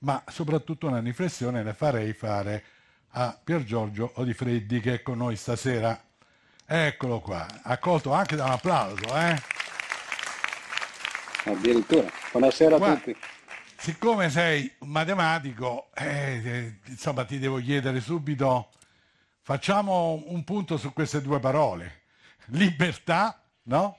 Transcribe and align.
ma 0.00 0.22
soprattutto 0.28 0.86
una 0.86 1.00
riflessione 1.00 1.62
la 1.62 1.74
farei 1.74 2.12
fare 2.12 2.64
a 3.10 3.38
Pier 3.42 3.64
Giorgio 3.64 4.12
Odifreddi 4.14 4.80
che 4.80 4.94
è 4.94 5.02
con 5.02 5.18
noi 5.18 5.36
stasera. 5.36 6.00
Eccolo 6.64 7.20
qua, 7.20 7.46
accolto 7.62 8.12
anche 8.12 8.36
da 8.36 8.44
un 8.44 8.52
applauso. 8.52 9.04
Eh? 9.16 9.42
Addirittura. 11.44 12.08
Buonasera 12.30 12.76
Qua- 12.76 12.92
a 12.92 12.96
tutti. 12.96 13.16
Siccome 13.76 14.30
sei 14.30 14.70
un 14.80 14.90
matematico, 14.90 15.90
eh, 15.94 16.42
eh, 16.44 16.78
insomma 16.86 17.24
ti 17.24 17.38
devo 17.38 17.58
chiedere 17.58 18.00
subito, 18.00 18.68
facciamo 19.40 20.22
un 20.26 20.44
punto 20.44 20.76
su 20.76 20.92
queste 20.92 21.22
due 21.22 21.40
parole, 21.40 22.02
libertà 22.46 23.42
no? 23.64 23.98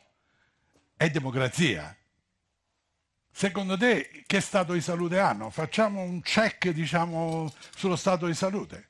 e 0.95 1.09
democrazia. 1.09 1.95
Secondo 3.31 3.77
te 3.77 4.23
che 4.27 4.41
stato 4.41 4.73
di 4.73 4.81
salute 4.81 5.17
hanno? 5.17 5.49
Facciamo 5.49 6.01
un 6.01 6.21
check 6.21 6.69
diciamo, 6.69 7.51
sullo 7.75 7.95
stato 7.95 8.27
di 8.27 8.33
salute. 8.33 8.89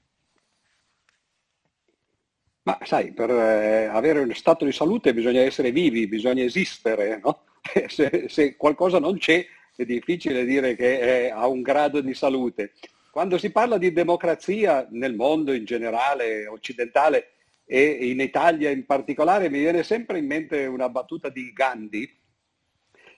Ma 2.64 2.78
sai, 2.84 3.12
per 3.12 3.30
eh, 3.30 3.86
avere 3.86 4.20
uno 4.20 4.34
stato 4.34 4.66
di 4.66 4.72
salute 4.72 5.14
bisogna 5.14 5.42
essere 5.42 5.72
vivi, 5.72 6.08
bisogna 6.08 6.44
esistere, 6.44 7.20
no? 7.24 7.44
Se, 7.88 8.26
se 8.28 8.56
qualcosa 8.56 9.00
non 9.00 9.18
c'è 9.18 9.46
è 9.76 9.86
difficile 9.86 10.46
dire 10.46 10.76
che 10.76 11.00
è 11.00 11.30
a 11.30 11.48
un 11.48 11.62
grado 11.62 12.02
di 12.02 12.14
salute. 12.14 12.74
Quando 13.12 13.38
si 13.38 13.52
parla 13.52 13.78
di 13.78 13.92
democrazia 13.92 14.88
nel 14.92 15.16
mondo 15.16 15.54
in 15.54 15.66
generale, 15.66 16.48
occidentale 16.48 17.34
e 17.66 18.10
in 18.10 18.20
Italia 18.20 18.70
in 18.70 18.86
particolare, 18.86 19.50
mi 19.50 19.60
viene 19.60 19.84
sempre 19.84 20.20
in 20.20 20.26
mente 20.26 20.66
una 20.66 20.90
battuta 20.90 21.30
di 21.30 21.52
Gandhi, 21.52 22.21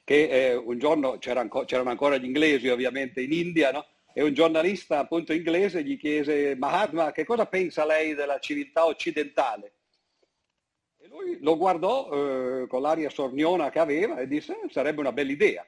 che 0.04 0.28
eh, 0.28 0.56
un 0.56 0.78
giorno 0.78 1.18
c'era 1.18 1.40
anco- 1.40 1.66
c'erano 1.66 1.90
ancora 1.90 2.18
gli 2.18 2.26
inglesi 2.26 2.68
ovviamente 2.70 3.22
in 3.22 3.32
India, 3.32 3.72
no? 3.72 3.86
e 4.14 4.22
un 4.22 4.34
giornalista 4.34 5.00
appunto 5.00 5.34
inglese 5.34 5.84
gli 5.84 5.98
chiese 5.98 6.56
Mahatma 6.56 7.12
che 7.12 7.26
cosa 7.26 7.48
pensa 7.48 7.86
lei 7.86 8.14
della 8.14 8.40
civiltà 8.40 8.86
occidentale? 8.86 9.74
E 11.00 11.08
lui 11.08 11.38
lo 11.42 11.58
guardò 11.58 12.10
eh, 12.62 12.68
con 12.68 12.82
l'aria 12.82 13.10
sorniona 13.10 13.70
che 13.70 13.80
aveva 13.80 14.18
e 14.20 14.28
disse 14.28 14.54
"Eh, 14.54 14.70
sarebbe 14.70 15.00
una 15.00 15.12
bella 15.12 15.32
idea. 15.32 15.66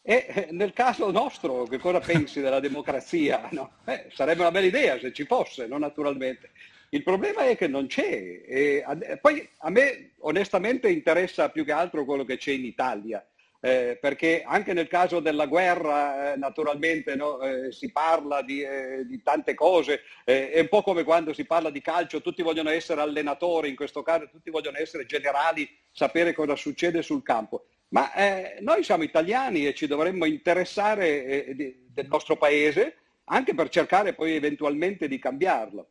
E 0.00 0.26
eh, 0.28 0.48
nel 0.52 0.72
caso 0.72 1.10
nostro, 1.10 1.64
che 1.64 1.78
cosa 1.78 2.00
pensi 2.00 2.40
della 2.40 2.60
democrazia? 2.60 3.48
No? 3.52 3.72
Eh, 3.84 4.06
sarebbe 4.12 4.40
una 4.40 4.50
bella 4.50 4.66
idea 4.66 4.98
se 4.98 5.12
ci 5.12 5.24
fosse, 5.24 5.66
no? 5.66 5.76
naturalmente. 5.76 6.52
Il 6.90 7.02
problema 7.02 7.44
è 7.46 7.56
che 7.56 7.66
non 7.66 7.86
c'è. 7.86 8.42
E 8.46 9.18
poi 9.20 9.46
a 9.58 9.70
me 9.70 10.12
onestamente 10.20 10.88
interessa 10.88 11.50
più 11.50 11.64
che 11.64 11.72
altro 11.72 12.06
quello 12.06 12.24
che 12.24 12.38
c'è 12.38 12.52
in 12.52 12.64
Italia. 12.64 13.22
Eh, 13.60 13.98
perché 14.00 14.44
anche 14.46 14.72
nel 14.72 14.86
caso 14.86 15.18
della 15.18 15.46
guerra, 15.46 16.32
eh, 16.32 16.36
naturalmente, 16.36 17.16
no, 17.16 17.40
eh, 17.40 17.72
si 17.72 17.90
parla 17.90 18.40
di, 18.42 18.62
eh, 18.62 19.04
di 19.04 19.20
tante 19.20 19.54
cose, 19.54 20.02
eh, 20.24 20.52
è 20.52 20.60
un 20.60 20.68
po' 20.68 20.82
come 20.82 21.02
quando 21.02 21.32
si 21.32 21.44
parla 21.44 21.70
di 21.70 21.80
calcio, 21.80 22.20
tutti 22.20 22.42
vogliono 22.42 22.70
essere 22.70 23.00
allenatori, 23.00 23.68
in 23.68 23.76
questo 23.76 24.02
caso 24.02 24.28
tutti 24.30 24.50
vogliono 24.50 24.78
essere 24.78 25.06
generali, 25.06 25.68
sapere 25.90 26.32
cosa 26.34 26.54
succede 26.54 27.02
sul 27.02 27.24
campo. 27.24 27.66
Ma 27.88 28.12
eh, 28.14 28.58
noi 28.60 28.84
siamo 28.84 29.02
italiani 29.02 29.66
e 29.66 29.74
ci 29.74 29.86
dovremmo 29.86 30.24
interessare 30.24 31.54
di- 31.54 31.86
del 31.88 32.06
nostro 32.06 32.36
paese 32.36 32.96
anche 33.24 33.54
per 33.54 33.68
cercare 33.68 34.14
poi 34.14 34.34
eventualmente 34.34 35.08
di 35.08 35.18
cambiarlo. 35.18 35.88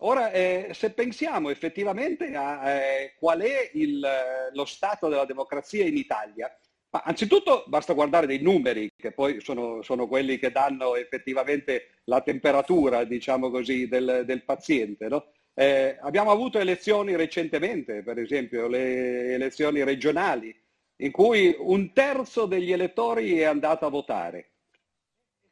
Ora, 0.00 0.30
eh, 0.30 0.70
se 0.72 0.90
pensiamo 0.90 1.48
effettivamente 1.48 2.34
a 2.34 2.70
eh, 2.70 3.14
qual 3.18 3.40
è 3.40 3.70
il, 3.72 4.06
lo 4.52 4.64
stato 4.66 5.08
della 5.08 5.24
democrazia 5.24 5.84
in 5.86 5.96
Italia, 5.96 6.54
ma 6.90 7.02
anzitutto 7.04 7.64
basta 7.66 7.92
guardare 7.92 8.26
dei 8.26 8.40
numeri, 8.40 8.88
che 8.96 9.12
poi 9.12 9.40
sono, 9.40 9.82
sono 9.82 10.06
quelli 10.06 10.38
che 10.38 10.50
danno 10.50 10.96
effettivamente 10.96 12.00
la 12.04 12.20
temperatura, 12.20 13.04
diciamo 13.04 13.50
così, 13.50 13.88
del, 13.88 14.22
del 14.24 14.44
paziente. 14.44 15.08
no? 15.08 15.32
Eh, 15.54 15.96
abbiamo 16.00 16.30
avuto 16.30 16.58
elezioni 16.58 17.16
recentemente, 17.16 18.02
per 18.02 18.18
esempio 18.18 18.68
le 18.68 19.34
elezioni 19.34 19.82
regionali, 19.82 20.54
in 20.98 21.10
cui 21.10 21.54
un 21.58 21.92
terzo 21.92 22.46
degli 22.46 22.72
elettori 22.72 23.38
è 23.38 23.44
andato 23.44 23.86
a 23.86 23.90
votare. 23.90 24.50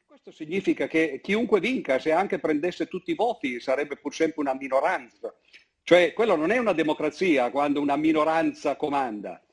Questo 0.05 0.31
significa 0.31 0.87
che 0.87 1.19
chiunque 1.21 1.59
vinca, 1.59 1.99
se 1.99 2.11
anche 2.11 2.39
prendesse 2.39 2.87
tutti 2.87 3.11
i 3.11 3.15
voti, 3.15 3.59
sarebbe 3.59 3.97
pur 3.97 4.13
sempre 4.13 4.41
una 4.41 4.55
minoranza. 4.55 5.35
Cioè, 5.83 6.13
quello 6.13 6.35
non 6.35 6.49
è 6.49 6.57
una 6.57 6.73
democrazia 6.73 7.51
quando 7.51 7.79
una 7.79 7.95
minoranza 7.95 8.75
comanda. 8.75 9.44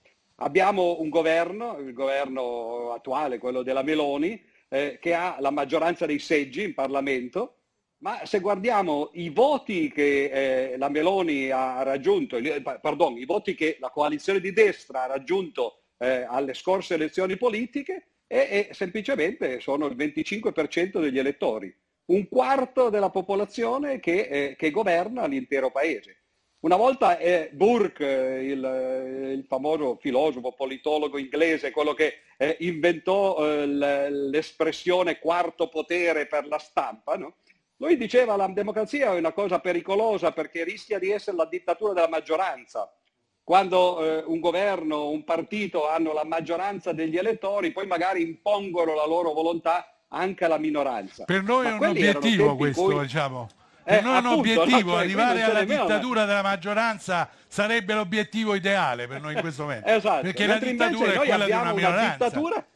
Abbiamo 0.42 1.00
un 1.00 1.08
governo, 1.08 1.78
il 1.78 1.92
governo 1.92 2.92
attuale, 2.92 3.38
quello 3.38 3.62
della 3.62 3.82
Meloni, 3.82 4.42
eh, 4.68 4.98
che 5.00 5.14
ha 5.14 5.36
la 5.38 5.50
maggioranza 5.50 6.04
dei 6.04 6.18
seggi 6.18 6.64
in 6.64 6.74
Parlamento, 6.74 7.58
ma 7.98 8.26
se 8.26 8.40
guardiamo 8.40 9.10
i 9.12 9.30
voti 9.30 9.88
che 9.92 10.72
eh, 10.72 10.76
la 10.78 10.88
Meloni 10.88 11.50
ha 11.50 11.84
raggiunto, 11.84 12.36
eh, 12.38 12.60
pardon, 12.60 13.16
i 13.18 13.24
voti 13.24 13.54
che 13.54 13.76
la 13.78 13.90
coalizione 13.90 14.40
di 14.40 14.52
destra 14.52 15.04
ha 15.04 15.06
raggiunto 15.06 15.82
eh, 15.98 16.26
alle 16.28 16.54
scorse 16.54 16.94
elezioni 16.94 17.36
politiche, 17.36 18.08
e, 18.26 18.68
e 18.68 18.74
semplicemente 18.74 19.60
sono 19.60 19.86
il 19.86 19.94
25% 19.94 21.00
degli 21.00 21.20
elettori, 21.20 21.72
un 22.06 22.28
quarto 22.28 22.88
della 22.88 23.10
popolazione 23.10 24.00
che, 24.00 24.22
eh, 24.22 24.56
che 24.56 24.72
governa 24.72 25.24
l'intero 25.26 25.70
paese. 25.70 26.21
Una 26.62 26.76
volta 26.76 27.18
eh, 27.18 27.50
Burke, 27.52 28.04
eh, 28.38 28.44
il, 28.44 28.64
eh, 28.64 29.32
il 29.32 29.44
famoso 29.48 29.96
filosofo, 30.00 30.52
politologo 30.52 31.18
inglese, 31.18 31.72
quello 31.72 31.92
che 31.92 32.20
eh, 32.36 32.56
inventò 32.60 33.36
eh, 33.44 33.66
l'espressione 33.66 35.18
quarto 35.18 35.68
potere 35.68 36.26
per 36.26 36.46
la 36.46 36.58
stampa, 36.58 37.16
no? 37.16 37.34
lui 37.78 37.96
diceva 37.96 38.36
la 38.36 38.46
democrazia 38.46 39.12
è 39.12 39.18
una 39.18 39.32
cosa 39.32 39.58
pericolosa 39.58 40.30
perché 40.30 40.62
rischia 40.62 41.00
di 41.00 41.10
essere 41.10 41.36
la 41.36 41.46
dittatura 41.46 41.94
della 41.94 42.08
maggioranza. 42.08 42.92
Quando 43.42 44.00
eh, 44.00 44.22
un 44.24 44.38
governo, 44.38 45.08
un 45.08 45.24
partito 45.24 45.88
hanno 45.88 46.12
la 46.12 46.24
maggioranza 46.24 46.92
degli 46.92 47.16
elettori, 47.16 47.72
poi 47.72 47.88
magari 47.88 48.22
impongono 48.22 48.94
la 48.94 49.04
loro 49.04 49.32
volontà 49.32 50.04
anche 50.06 50.44
alla 50.44 50.58
minoranza. 50.58 51.24
Per 51.24 51.42
noi 51.42 51.64
Ma 51.64 51.70
è 51.70 51.72
un 51.72 51.84
obiettivo 51.86 52.54
questo, 52.54 52.82
cui- 52.84 53.00
diciamo. 53.00 53.48
Eh, 53.84 53.98
un 53.98 54.06
appunto, 54.06 54.20
no? 54.28 54.36
obiettivo, 54.36 54.90
Cioè, 54.92 55.00
arrivare 55.00 55.40
non 55.40 55.50
alla 55.50 55.60
una- 55.60 55.64
dittatura 55.64 56.24
della 56.24 56.42
maggioranza 56.42 57.28
sarebbe 57.48 57.94
l'obiettivo 57.94 58.54
ideale 58.54 59.06
per 59.06 59.20
noi 59.20 59.34
in 59.34 59.40
questo 59.40 59.62
momento. 59.62 59.88
Esatto, 59.90 60.22
Perché 60.22 60.46
la 60.46 60.52
mentre 60.54 60.70
dittatura 60.70 61.12
è 61.12 61.16
quella 61.16 61.44
di 61.44 61.50
una 61.50 61.60
una 61.62 61.72
minoranza. 61.74 62.24
dittatura 62.28 62.66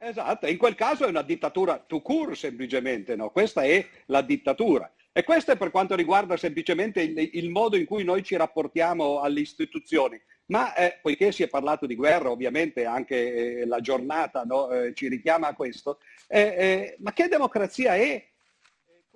Esatto, 0.00 0.46
in 0.46 0.56
quel 0.58 0.76
caso 0.76 1.04
è 1.06 1.08
una 1.08 1.22
dittatura 1.22 1.76
to 1.84 2.00
court 2.00 2.34
semplicemente, 2.34 3.16
no? 3.16 3.30
Questa 3.30 3.62
è 3.62 3.84
la 4.06 4.22
dittatura. 4.22 4.90
E 5.12 5.24
questo 5.24 5.50
è 5.50 5.56
per 5.56 5.72
quanto 5.72 5.96
riguarda 5.96 6.36
semplicemente 6.36 7.02
il, 7.02 7.30
il 7.32 7.50
modo 7.50 7.76
in 7.76 7.84
cui 7.84 8.04
noi 8.04 8.22
ci 8.22 8.36
rapportiamo 8.36 9.20
alle 9.20 9.40
istituzioni. 9.40 10.20
Ma 10.46 10.72
eh, 10.74 10.98
poiché 11.02 11.32
si 11.32 11.42
è 11.42 11.48
parlato 11.48 11.84
di 11.86 11.96
guerra, 11.96 12.30
ovviamente 12.30 12.84
anche 12.84 13.60
eh, 13.60 13.66
la 13.66 13.80
giornata 13.80 14.44
no, 14.44 14.70
eh, 14.70 14.94
ci 14.94 15.08
richiama 15.08 15.48
a 15.48 15.54
questo, 15.54 15.98
eh, 16.28 16.40
eh, 16.40 16.96
ma 17.00 17.12
che 17.12 17.26
democrazia 17.26 17.96
è? 17.96 18.24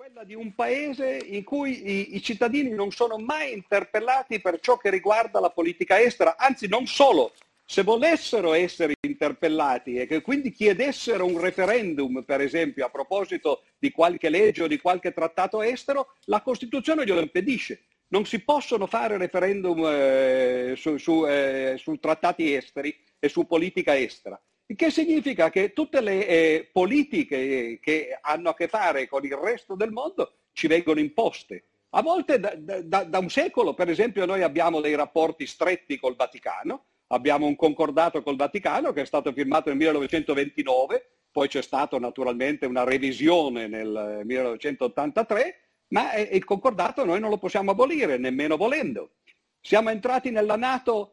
Quella 0.03 0.25
di 0.25 0.35
un 0.35 0.53
paese 0.57 1.17
in 1.29 1.45
cui 1.45 1.89
i, 1.89 2.17
i 2.17 2.23
cittadini 2.23 2.71
non 2.71 2.91
sono 2.91 3.19
mai 3.19 3.53
interpellati 3.53 4.41
per 4.41 4.59
ciò 4.59 4.77
che 4.77 4.91
riguarda 4.91 5.39
la 5.39 5.51
politica 5.51 6.01
estera, 6.01 6.37
anzi 6.37 6.67
non 6.67 6.89
solo, 6.89 7.35
se 7.65 7.85
volessero 7.85 8.53
essere 8.53 8.95
interpellati 9.01 9.95
e 9.95 10.07
che 10.07 10.21
quindi 10.21 10.51
chiedessero 10.51 11.25
un 11.25 11.39
referendum, 11.39 12.25
per 12.25 12.41
esempio, 12.41 12.85
a 12.85 12.91
proposito 12.91 13.63
di 13.79 13.93
qualche 13.93 14.29
legge 14.29 14.65
o 14.65 14.67
di 14.67 14.81
qualche 14.81 15.13
trattato 15.13 15.63
estero, 15.63 16.15
la 16.25 16.43
Costituzione 16.43 17.05
glielo 17.05 17.21
impedisce. 17.21 17.85
Non 18.09 18.27
si 18.27 18.41
possono 18.41 18.89
fare 18.89 19.17
referendum 19.19 19.85
eh, 19.87 20.75
su, 20.77 20.97
su, 20.97 21.25
eh, 21.29 21.77
su 21.79 21.97
trattati 21.99 22.53
esteri 22.53 22.93
e 23.21 23.29
su 23.29 23.47
politica 23.47 23.97
estera. 23.97 24.37
Il 24.73 24.79
che 24.79 24.91
significa 24.91 25.51
che 25.51 25.75
tutte 25.75 26.01
le 26.01 26.27
eh, 26.27 26.71
politiche 26.73 27.79
che 27.79 28.19
hanno 28.23 28.49
a 28.49 28.55
che 28.55 28.69
fare 28.69 29.07
con 29.07 29.23
il 29.23 29.35
resto 29.35 29.75
del 29.75 29.91
mondo 29.91 30.37
ci 30.53 30.67
vengono 30.67 30.99
imposte. 30.99 31.65
A 31.91 32.01
volte 32.01 32.41
da, 32.41 32.55
da- 32.57 33.05
da 33.05 33.19
un 33.19 33.29
secolo, 33.29 33.75
per 33.75 33.91
esempio, 33.91 34.25
noi 34.25 34.41
abbiamo 34.41 34.81
dei 34.81 34.95
rapporti 34.95 35.47
stretti 35.47 35.99
col 35.99 36.17
Vaticano, 36.17 36.87
abbiamo 37.09 37.45
un 37.45 37.55
concordato 37.55 38.23
col 38.23 38.37
Vaticano 38.37 38.95
che 38.95 39.03
è 39.03 39.05
stato 39.05 39.31
firmato 39.35 39.69
nel 39.69 39.77
1929, 39.77 41.07
poi 41.31 41.49
c'è 41.49 41.61
stata 41.61 41.99
naturalmente 41.99 42.65
una 42.65 42.85
revisione 42.85 43.67
nel 43.67 44.23
1983, 44.25 45.57
ma 45.89 46.13
eh, 46.15 46.31
il 46.33 46.45
concordato 46.45 47.05
noi 47.05 47.21
non 47.21 47.29
lo 47.29 47.37
possiamo 47.37 47.73
abolire, 47.73 48.17
nemmeno 48.17 48.57
volendo. 48.57 49.17
Siamo 49.61 49.91
entrati 49.91 50.31
nella 50.31 50.57
Nato, 50.57 51.12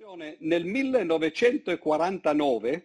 attenzione, 0.00 0.36
nel 0.40 0.64
1949 0.64 2.70
e 2.70 2.82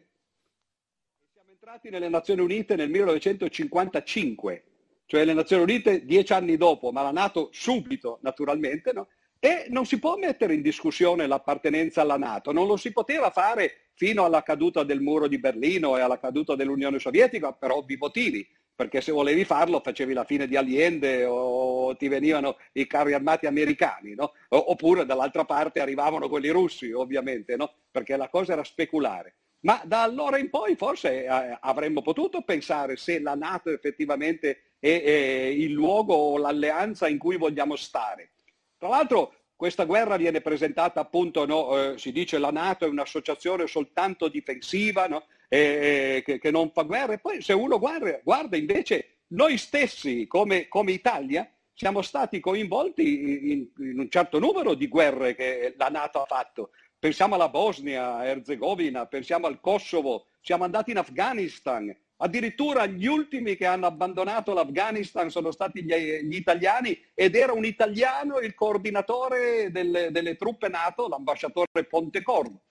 siamo 1.32 1.50
entrati 1.50 1.90
nelle 1.90 2.10
Nazioni 2.10 2.42
Unite 2.42 2.76
nel 2.76 2.90
1955, 2.90 4.64
cioè 5.06 5.24
le 5.24 5.34
Nazioni 5.34 5.64
Unite 5.64 6.06
dieci 6.06 6.34
anni 6.34 6.58
dopo, 6.58 6.92
ma 6.92 7.04
la 7.04 7.12
Nato 7.12 7.48
subito, 7.54 8.20
naturalmente, 8.22 8.92
no? 8.92 9.08
E 9.40 9.68
non 9.70 9.86
si 9.86 9.98
può 9.98 10.18
mettere 10.18 10.56
in 10.56 10.62
discussione 10.62 11.26
l'appartenenza 11.26 12.02
alla 12.02 12.18
Nato, 12.18 12.52
non 12.52 12.68
lo 12.68 12.76
si 12.76 12.92
poteva 12.92 13.30
fare 13.30 13.92
fino 13.94 14.26
alla 14.26 14.44
caduta 14.44 14.84
del 14.84 15.00
muro 15.00 15.30
di 15.30 15.40
Berlino 15.40 15.98
e 15.98 16.02
alla 16.02 16.20
caduta 16.20 16.56
dell'Unione 16.56 17.00
Sovietica 17.00 17.54
per 17.54 17.72
ovvi 17.72 17.96
motivi, 17.96 18.46
perché 18.76 19.00
se 19.00 19.14
volevi 19.14 19.46
farlo 19.46 19.80
facevi 19.80 20.12
la 20.12 20.26
fine 20.26 20.48
di 20.48 20.58
Allende 20.58 21.24
o 21.24 21.75
ti 21.96 22.08
venivano 22.08 22.58
i 22.74 22.88
carri 22.88 23.14
armati 23.14 23.46
americani, 23.46 24.16
no? 24.16 24.34
oppure 24.50 25.06
dall'altra 25.06 25.46
parte 25.46 25.80
arrivavano 25.80 26.30
quelli 26.30 26.50
russi, 26.50 26.92
ovviamente, 26.92 27.56
no? 27.56 27.72
perché 27.92 28.18
la 28.18 28.30
cosa 28.30 28.54
era 28.54 28.64
speculare. 28.64 29.36
Ma 29.66 29.82
da 29.84 30.04
allora 30.04 30.38
in 30.38 30.50
poi 30.50 30.76
forse 30.76 31.24
eh, 31.24 31.58
avremmo 31.60 32.02
potuto 32.02 32.42
pensare 32.44 32.98
se 32.98 33.20
la 33.20 33.34
Nato 33.34 33.72
effettivamente 33.72 34.74
è, 34.80 35.02
è 35.02 35.46
il 35.48 35.72
luogo 35.72 36.14
o 36.14 36.38
l'alleanza 36.38 37.08
in 37.08 37.18
cui 37.18 37.36
vogliamo 37.36 37.76
stare. 37.76 38.32
Tra 38.78 38.90
l'altro 38.90 39.34
questa 39.56 39.86
guerra 39.86 40.18
viene 40.18 40.42
presentata 40.42 41.00
appunto, 41.00 41.46
no, 41.46 41.94
eh, 41.94 41.98
si 41.98 42.12
dice 42.12 42.38
la 42.38 42.52
Nato 42.52 42.86
è 42.86 42.90
un'associazione 42.90 43.66
soltanto 43.66 44.28
difensiva, 44.28 45.08
no? 45.08 45.26
e, 45.48 46.22
che, 46.24 46.38
che, 46.40 46.52
non 46.52 46.72
fa 46.72 46.84
guerra, 46.84 47.14
e 47.14 47.20
poi 47.20 47.42
se 47.42 47.54
uno 47.54 47.80
guarda, 47.80 48.20
guarda 48.24 48.58
invece 48.58 49.22
noi 49.28 49.58
stessi 49.58 50.28
come, 50.28 50.68
come 50.68 50.92
Italia 50.92 51.50
siamo 51.76 52.02
stati 52.02 52.40
coinvolti 52.40 53.52
in, 53.52 53.68
in, 53.78 54.00
un 54.00 54.10
certo 54.10 54.40
numero 54.40 54.74
di 54.74 54.88
guerre 54.88 55.36
che 55.36 55.76
la 55.78 55.90
Nato 55.90 56.22
ha 56.22 56.26
fatto. 56.26 56.72
Pensiamo 56.98 57.36
alla 57.36 57.50
Bosnia, 57.50 58.26
Erzegovina, 58.26 59.06
pensiamo 59.06 59.46
al 59.46 59.60
Kosovo, 59.60 60.28
siamo 60.42 60.64
andati 60.64 60.92
in 60.92 60.98
Afghanistan. 60.98 61.96
Addirittura 62.18 62.86
gli 62.86 63.08
ultimi 63.08 63.58
che 63.58 63.66
hanno 63.66 63.88
abbandonato 63.88 64.54
l'Afghanistan 64.54 65.30
sono 65.30 65.52
stati 65.52 65.84
gli, 65.84 65.94
gli 65.94 66.36
italiani 66.36 66.98
ed 67.14 67.36
era 67.36 67.52
un 67.52 67.66
italiano 67.66 68.40
il 68.40 68.56
coordinatore 68.56 69.70
delle, 69.70 70.12
delle 70.12 70.38
truppe 70.38 70.70
NATO, 70.70 71.10
l'ambasciatore 71.10 71.84
Pontecorvo. 71.90 72.62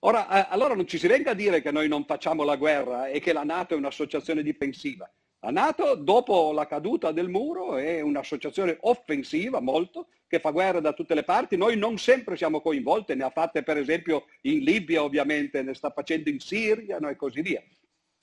Ora, 0.00 0.46
eh, 0.46 0.46
allora 0.48 0.74
non 0.74 0.86
ci 0.86 0.96
si 0.96 1.06
venga 1.06 1.32
a 1.32 1.34
dire 1.34 1.60
che 1.60 1.70
noi 1.70 1.86
non 1.86 2.06
facciamo 2.06 2.44
la 2.44 2.56
guerra 2.56 3.08
e 3.08 3.20
che 3.20 3.34
la 3.34 3.44
Nato 3.44 3.74
è 3.74 3.76
un'associazione 3.76 4.42
difensiva. 4.42 5.10
La 5.44 5.50
Nato, 5.50 5.94
dopo 5.94 6.52
la 6.52 6.66
caduta 6.66 7.12
del 7.12 7.28
muro, 7.28 7.76
è 7.76 8.00
un'associazione 8.00 8.78
offensiva 8.80 9.60
molto, 9.60 10.06
che 10.26 10.40
fa 10.40 10.48
guerra 10.48 10.80
da 10.80 10.94
tutte 10.94 11.14
le 11.14 11.22
parti. 11.22 11.58
Noi 11.58 11.76
non 11.76 11.98
sempre 11.98 12.34
siamo 12.34 12.62
coinvolti, 12.62 13.14
ne 13.14 13.24
ha 13.24 13.28
fatte 13.30 13.62
per 13.62 13.76
esempio 13.76 14.24
in 14.42 14.60
Libia 14.60 15.02
ovviamente, 15.02 15.62
ne 15.62 15.74
sta 15.74 15.90
facendo 15.90 16.30
in 16.30 16.40
Siria 16.40 16.98
no, 16.98 17.10
e 17.10 17.16
così 17.16 17.42
via. 17.42 17.62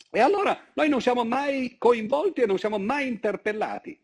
E 0.10 0.20
allora 0.20 0.60
noi 0.74 0.90
non 0.90 1.00
siamo 1.00 1.24
mai 1.24 1.76
coinvolti 1.78 2.42
e 2.42 2.48
non 2.48 2.58
siamo 2.58 2.80
mai 2.80 3.08
interpellati. 3.08 3.96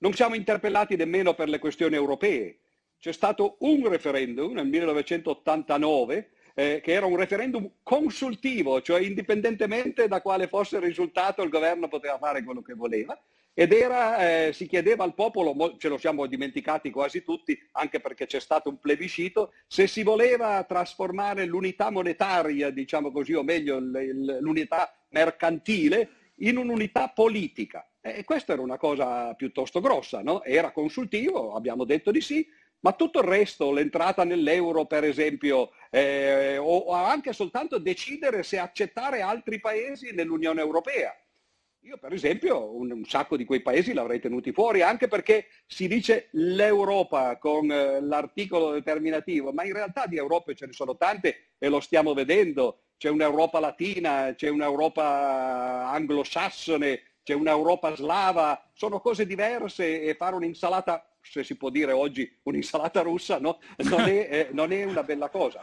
Non 0.00 0.12
siamo 0.12 0.34
interpellati 0.34 0.94
nemmeno 0.94 1.32
per 1.32 1.48
le 1.48 1.58
questioni 1.58 1.94
europee. 1.94 2.58
C'è 2.98 3.12
stato 3.12 3.56
un 3.60 3.88
referendum 3.88 4.52
nel 4.52 4.66
1989 4.66 6.32
eh, 6.58 6.80
che 6.82 6.92
era 6.92 7.06
un 7.06 7.14
referendum 7.14 7.70
consultivo, 7.84 8.82
cioè 8.82 9.00
indipendentemente 9.00 10.08
da 10.08 10.20
quale 10.20 10.48
fosse 10.48 10.78
il 10.78 10.82
risultato 10.82 11.42
il 11.42 11.50
governo 11.50 11.86
poteva 11.86 12.18
fare 12.18 12.42
quello 12.42 12.62
che 12.62 12.74
voleva 12.74 13.16
ed 13.54 13.72
era, 13.72 14.46
eh, 14.46 14.52
si 14.52 14.66
chiedeva 14.66 15.04
al 15.04 15.14
popolo, 15.14 15.76
ce 15.78 15.88
lo 15.88 15.98
siamo 15.98 16.26
dimenticati 16.26 16.90
quasi 16.90 17.22
tutti, 17.22 17.56
anche 17.72 18.00
perché 18.00 18.26
c'è 18.26 18.40
stato 18.40 18.68
un 18.68 18.80
plebiscito, 18.80 19.52
se 19.68 19.86
si 19.86 20.02
voleva 20.02 20.62
trasformare 20.64 21.44
l'unità 21.44 21.90
monetaria, 21.90 22.70
diciamo 22.70 23.12
così, 23.12 23.34
o 23.34 23.42
meglio 23.44 23.78
l'unità 23.80 24.92
mercantile, 25.10 26.08
in 26.36 26.56
un'unità 26.56 27.08
politica. 27.08 27.88
E 28.00 28.22
questa 28.22 28.52
era 28.52 28.62
una 28.62 28.78
cosa 28.78 29.34
piuttosto 29.34 29.80
grossa, 29.80 30.22
no? 30.22 30.44
Era 30.44 30.70
consultivo, 30.70 31.54
abbiamo 31.54 31.84
detto 31.84 32.12
di 32.12 32.20
sì, 32.20 32.46
ma 32.80 32.92
tutto 32.92 33.20
il 33.20 33.26
resto, 33.26 33.72
l'entrata 33.72 34.24
nell'euro 34.24 34.86
per 34.86 35.04
esempio, 35.04 35.70
eh, 35.90 36.56
o, 36.58 36.92
anche 36.92 37.32
soltanto 37.32 37.78
decidere 37.78 38.42
se 38.42 38.58
accettare 38.58 39.20
altri 39.20 39.60
paesi 39.60 40.12
nell'Unione 40.12 40.60
Europea. 40.60 41.14
Io 41.82 41.96
per 41.96 42.12
esempio 42.12 42.74
un, 42.76 42.90
un, 42.90 43.04
sacco 43.04 43.36
di 43.36 43.44
quei 43.44 43.62
paesi 43.62 43.92
l'avrei 43.92 44.20
tenuti 44.20 44.52
fuori, 44.52 44.82
anche 44.82 45.08
perché 45.08 45.46
si 45.66 45.88
dice 45.88 46.28
l'Europa 46.32 47.38
con 47.38 47.70
eh, 47.70 48.00
l'articolo 48.00 48.72
determinativo, 48.72 49.52
ma 49.52 49.64
in 49.64 49.72
realtà 49.72 50.06
di 50.06 50.16
Europe 50.16 50.54
ce 50.54 50.66
ne 50.66 50.72
sono 50.72 50.96
tante 50.96 51.52
e 51.58 51.68
lo 51.68 51.80
stiamo 51.80 52.14
vedendo. 52.14 52.80
C'è 52.98 53.08
un'Europa 53.08 53.60
latina, 53.60 54.34
c'è 54.34 54.48
un'Europa 54.48 55.88
anglosassone, 55.90 57.00
c'è 57.22 57.32
un'Europa 57.32 57.94
slava, 57.94 58.70
sono 58.74 59.00
cose 59.00 59.24
diverse 59.24 60.02
e 60.02 60.14
fare 60.14 60.34
un'insalata 60.34 61.07
se 61.20 61.44
si 61.44 61.56
può 61.56 61.70
dire 61.70 61.92
oggi 61.92 62.30
un'insalata 62.44 63.02
russa, 63.02 63.38
no? 63.38 63.58
non, 63.78 64.00
è, 64.00 64.28
eh, 64.30 64.48
non, 64.52 64.72
è, 64.72 64.84
una 64.84 65.02
bella 65.02 65.28
cosa. 65.28 65.62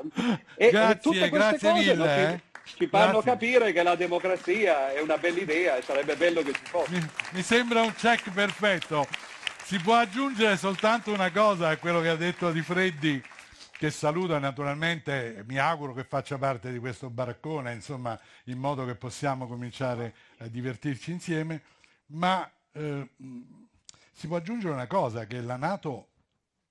E, 0.56 0.70
grazie, 0.70 1.00
tutte 1.00 1.30
grazie 1.30 1.70
cose, 1.70 1.80
mille. 1.82 1.94
No? 1.96 2.06
Eh. 2.06 2.42
Ci 2.64 2.88
fanno 2.88 3.22
grazie. 3.22 3.32
capire 3.32 3.72
che 3.74 3.84
la 3.84 3.96
democrazia 3.96 4.92
è 4.92 5.00
una 5.00 5.18
bella 5.18 5.40
idea 5.40 5.78
e 5.78 5.82
sarebbe 5.82 6.16
bello 6.16 6.42
che 6.42 6.54
ci 6.54 6.62
fosse. 6.64 6.92
Mi, 6.92 7.06
mi 7.32 7.42
sembra 7.42 7.82
un 7.82 7.94
check 7.94 8.32
perfetto. 8.32 9.08
Si 9.64 9.80
può 9.80 9.96
aggiungere 9.96 10.58
soltanto 10.58 11.12
una 11.12 11.32
cosa 11.32 11.70
a 11.70 11.78
quello 11.78 12.02
che 12.02 12.10
ha 12.10 12.16
detto 12.16 12.52
Di 12.52 12.62
Freddi, 12.62 13.22
che 13.78 13.92
saluta 13.92 14.40
naturalmente, 14.40 15.44
mi 15.48 15.58
auguro 15.58 15.94
che 15.94 16.04
faccia 16.04 16.38
parte 16.38 16.72
di 16.72 16.80
questo 16.80 17.10
baraccone, 17.10 17.74
insomma, 17.74 18.20
in 18.46 18.58
modo 18.58 18.86
che 18.86 18.96
possiamo 18.96 19.48
cominciare 19.48 20.14
a 20.40 20.48
divertirci 20.48 21.12
insieme, 21.12 21.62
ma 22.08 22.50
eh, 22.74 23.10
si 24.16 24.28
può 24.28 24.38
aggiungere 24.38 24.74
una 24.74 24.88
cosa, 24.88 25.26
che 25.26 25.42
la 25.42 25.58
Nato 25.58 26.08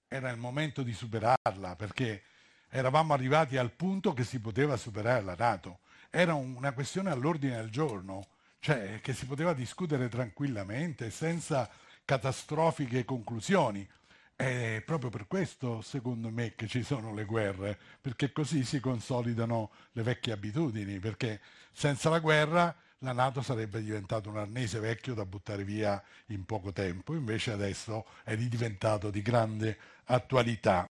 era 0.08 0.30
il 0.30 0.38
momento 0.38 0.82
di 0.82 0.94
superarla, 0.94 1.76
perché 1.76 2.22
eravamo 2.70 3.12
arrivati 3.12 3.58
al 3.58 3.70
punto 3.70 4.14
che 4.14 4.24
si 4.24 4.40
poteva 4.40 4.78
superare 4.78 5.22
la 5.22 5.34
Nato. 5.36 5.80
Era 6.08 6.32
una 6.32 6.72
questione 6.72 7.10
all'ordine 7.10 7.56
del 7.56 7.68
giorno, 7.70 8.28
cioè 8.60 9.00
che 9.02 9.12
si 9.12 9.26
poteva 9.26 9.52
discutere 9.52 10.08
tranquillamente, 10.08 11.10
senza 11.10 11.68
catastrofiche 12.06 13.04
conclusioni. 13.04 13.86
È 14.34 14.82
proprio 14.84 15.10
per 15.10 15.26
questo, 15.26 15.82
secondo 15.82 16.30
me, 16.30 16.54
che 16.54 16.66
ci 16.66 16.82
sono 16.82 17.12
le 17.12 17.26
guerre, 17.26 17.78
perché 18.00 18.32
così 18.32 18.64
si 18.64 18.80
consolidano 18.80 19.70
le 19.92 20.02
vecchie 20.02 20.32
abitudini, 20.32 20.98
perché 20.98 21.42
senza 21.72 22.08
la 22.08 22.20
guerra 22.20 22.74
la 23.04 23.12
Nato 23.12 23.42
sarebbe 23.42 23.82
diventato 23.82 24.30
un 24.30 24.38
arnese 24.38 24.78
vecchio 24.80 25.14
da 25.14 25.26
buttare 25.26 25.62
via 25.62 26.02
in 26.26 26.44
poco 26.44 26.72
tempo, 26.72 27.14
invece 27.14 27.52
adesso 27.52 28.06
è 28.24 28.34
ridiventato 28.34 29.10
di 29.10 29.20
grande 29.20 29.76
attualità. 30.06 30.82